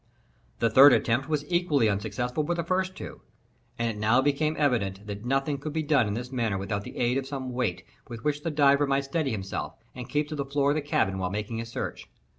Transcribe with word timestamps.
The 0.57 0.71
third 0.71 0.93
attempt 0.93 1.29
was 1.29 1.45
equally 1.47 1.87
unsuccessful 1.87 2.41
with 2.43 2.57
the 2.57 2.63
two 2.63 2.67
first, 2.67 2.99
and 2.99 3.17
it 3.77 3.99
now 3.99 4.19
became 4.19 4.55
evident 4.57 5.05
that 5.05 5.25
nothing 5.25 5.59
could 5.59 5.73
be 5.73 5.83
done 5.83 6.07
in 6.07 6.15
this 6.15 6.31
manner 6.31 6.57
without 6.57 6.81
the 6.83 6.97
aid 6.97 7.19
of 7.19 7.27
some 7.27 7.51
weight 7.51 7.85
with 8.09 8.23
which 8.23 8.41
the 8.41 8.49
diver 8.49 8.87
might 8.87 9.05
steady 9.05 9.29
himself, 9.29 9.75
and 9.93 10.09
keep 10.09 10.27
to 10.29 10.35
the 10.35 10.43
floor 10.43 10.71
of 10.71 10.75
the 10.75 10.81
cabin 10.81 11.19
while 11.19 11.29
making 11.29 11.59
his 11.59 11.69
search. 11.69 12.09